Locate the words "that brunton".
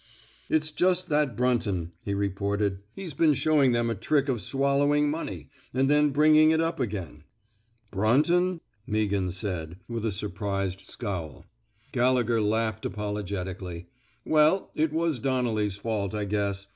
1.09-1.91